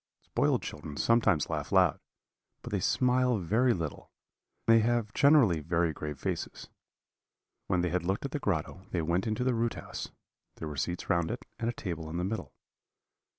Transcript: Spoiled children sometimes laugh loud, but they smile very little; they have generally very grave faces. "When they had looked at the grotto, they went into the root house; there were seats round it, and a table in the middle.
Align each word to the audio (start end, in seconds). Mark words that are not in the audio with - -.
Spoiled 0.23 0.63
children 0.63 0.97
sometimes 0.97 1.47
laugh 1.47 1.71
loud, 1.71 1.99
but 2.63 2.71
they 2.71 2.79
smile 2.79 3.37
very 3.37 3.71
little; 3.71 4.09
they 4.65 4.79
have 4.79 5.13
generally 5.13 5.59
very 5.59 5.93
grave 5.93 6.17
faces. 6.19 6.69
"When 7.67 7.81
they 7.81 7.89
had 7.89 8.03
looked 8.03 8.25
at 8.25 8.31
the 8.31 8.39
grotto, 8.39 8.87
they 8.89 9.03
went 9.03 9.27
into 9.27 9.43
the 9.43 9.53
root 9.53 9.75
house; 9.75 10.09
there 10.55 10.67
were 10.67 10.75
seats 10.75 11.07
round 11.07 11.29
it, 11.29 11.45
and 11.59 11.69
a 11.69 11.73
table 11.73 12.09
in 12.09 12.17
the 12.17 12.23
middle. 12.23 12.51